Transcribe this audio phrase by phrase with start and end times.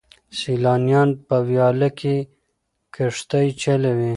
[0.39, 2.15] سیلانیان په ویاله کې
[2.95, 4.09] کښتۍ چلوي.